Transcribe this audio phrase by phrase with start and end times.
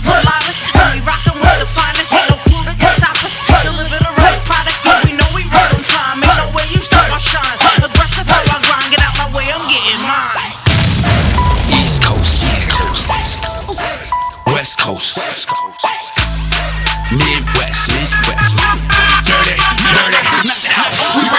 [0.00, 0.64] the loudest.
[0.72, 2.16] And we rockin' with the finest.
[2.16, 3.36] Ain't no crew that can stop us.
[4.48, 6.18] Product, and we know we on time.
[6.24, 7.58] Ain't no way you stop our shine.
[7.84, 10.50] Aggressive how I grind, get out my way, I'm getting mine.
[11.70, 14.12] East Coast, East Coast, East Coast,
[14.46, 15.86] West Coast, West Coast,
[17.14, 18.56] Midwest, Midwest,
[19.22, 19.56] dirty,
[19.94, 21.31] dirty South.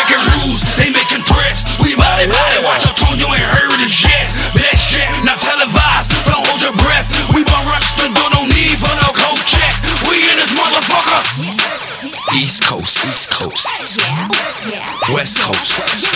[12.66, 13.68] Coast, East Coast,
[15.12, 16.14] West Coast, West Coast,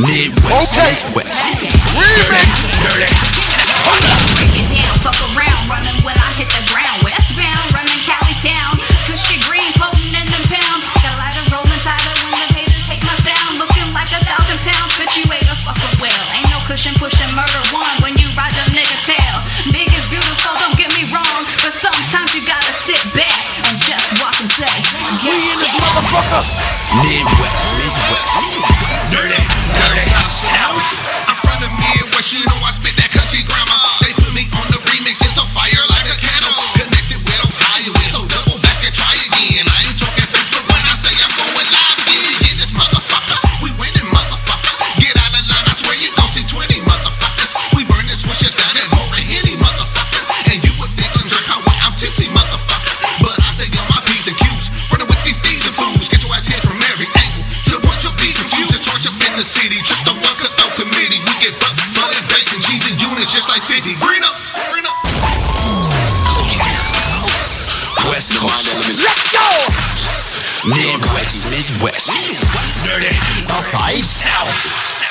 [0.00, 2.50] Midwest, Remix.
[2.82, 3.69] dirty, dirty
[24.40, 26.42] just watch and say, yeah, motherfucker.
[27.04, 28.40] Midwest, Midwest.
[29.12, 29.36] Dirty,
[29.76, 30.00] dirty
[30.32, 31.28] South.
[31.28, 33.09] In front of me and West, you know I spit that
[68.30, 69.02] West Coast.
[69.02, 69.48] Let's go.
[70.70, 72.10] Midwest, Midwest.
[72.86, 74.04] Dirty, Southside.
[74.04, 75.10] South.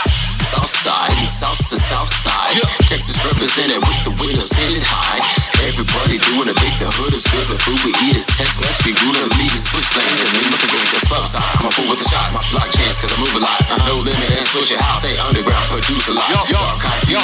[0.50, 2.58] Southside, south to south side.
[2.90, 5.22] Texas represented with the windows tinted high.
[5.68, 8.82] Everybody doing a big, the hood is good, the food we eat is Tex Mex.
[8.82, 11.46] We ruler leaving switch lanes and we looking at the club side.
[11.60, 13.62] I'm a fool with the shots, my block chance cause I move a lot.
[13.86, 16.34] No limit and your house, stay underground, produce a lot.
[16.34, 16.59] Dark high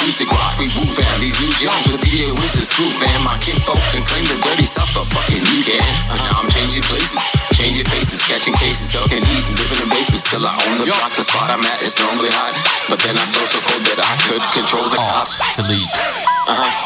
[0.06, 1.18] music rock, we woo fam.
[1.18, 3.26] These new Jones with DJ Wiz is swoop fam.
[3.26, 5.82] My kinfolk can claim the dirty south, but fucking you can.
[6.14, 10.46] And now I'm changing places, changing faces, catching cases, ducking heat, living in basements till
[10.46, 11.10] I own the block.
[11.18, 12.54] The spot I'm at is normally hot,
[12.86, 15.42] but then I flow so cold that I could control the cops.
[15.58, 15.90] Delete.
[15.90, 16.85] Came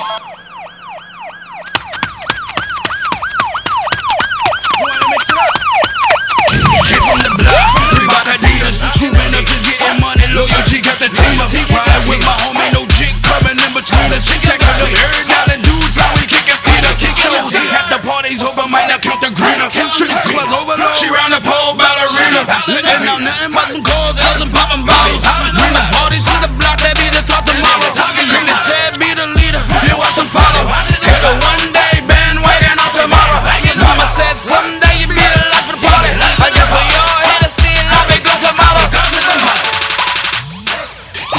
[19.00, 19.72] count the green up.
[19.72, 22.44] Clubs overload, she round the pole ballerina.
[22.68, 25.24] Letting out nothing but some calls, L's and popping bottles.
[25.56, 27.88] Bring the party to the block, that be the talk tomorrow.
[28.28, 30.68] Green said, be the leader, you watch them follow.
[30.68, 33.40] Hit a one day bandwagon on tomorrow.
[33.80, 36.12] Mama said, someday you be the life of the party.
[36.14, 38.84] I guess we all here to see it, I'll be good tomorrow.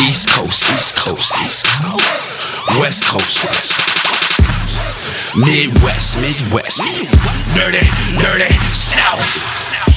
[0.02, 2.42] East Coast, East Coast, East Coast.
[2.80, 3.91] West Coast, West Coast.
[5.36, 6.82] Midwest, Midwest.
[7.56, 7.82] Dirty,
[8.20, 9.22] dirty South.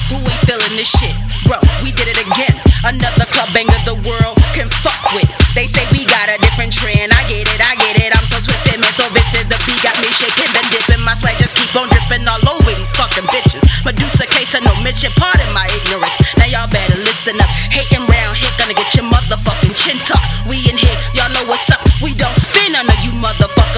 [0.09, 1.13] Who ain't feeling this shit?
[1.49, 2.53] Bro, we did it again.
[2.85, 5.25] Another club banger the world can fuck with.
[5.57, 7.09] They say we got a different trend.
[7.09, 8.13] I get it, I get it.
[8.13, 9.45] I'm so twisted, man, so vicious.
[9.49, 11.01] The beat got me shaking, then dipping.
[11.01, 13.65] My sweat just keep on dripping all over these fucking bitches.
[13.81, 16.13] Medusa case of no mention, pardon my ignorance.
[16.37, 17.49] Now y'all better listen up.
[17.73, 20.45] Hating round here, gonna get your motherfucking chin tucked.
[20.45, 21.81] We in here, y'all know what's up.
[22.05, 22.37] We don't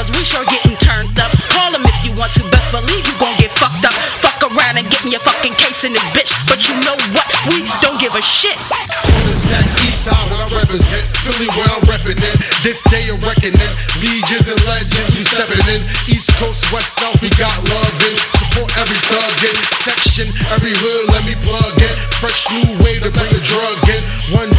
[0.07, 0.17] motherfuckers.
[0.17, 1.31] We sure getting turned up.
[1.51, 2.43] Call them if you want to.
[2.49, 3.93] Best believe you gon' get fucked up.
[4.23, 6.31] Fuck around and get me a fucking case in this bitch.
[6.47, 7.27] But you know what?
[7.47, 8.55] We don't give a shit.
[8.57, 11.03] On the set, east side, what I represent.
[11.23, 12.35] Philly, where I'm reppin' in.
[12.63, 13.71] This day of reckoning.
[13.99, 15.81] Legions and legends, we steppin' in.
[16.07, 18.15] East Coast, West South, we got love in.
[18.15, 19.55] Support every thug in.
[19.83, 21.93] Section, every hood, let me plug in.
[22.19, 24.01] Fresh new way to bring the drugs in.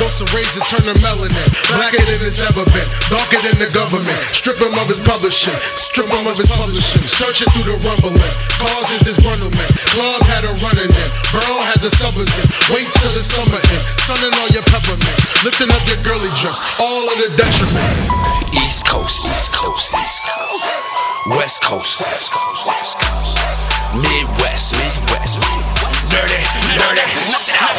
[0.09, 1.37] Dose of razor, turn the melanin.
[1.69, 2.89] Blacker than it's ever been.
[3.13, 4.17] Darker than the government.
[4.33, 5.53] Strip him of his publishing.
[5.77, 7.05] Strip him of his publishing.
[7.05, 8.17] Searching through the rumbling.
[8.57, 9.69] Causes disgruntlement.
[9.93, 11.09] Club had a running in.
[11.29, 12.49] Burl had the suburbs in.
[12.73, 13.81] Wait till the summer in.
[14.09, 15.13] Sunning all your peppermint.
[15.45, 16.57] Lifting up your girly dress.
[16.81, 17.93] All of the detriment.
[18.57, 20.65] East Coast, East Coast, East Coast.
[21.37, 23.37] West Coast, West Coast, West Coast.
[23.93, 25.37] Midwest, Midwest.
[26.09, 26.41] Dirty,
[26.81, 27.77] dirty South.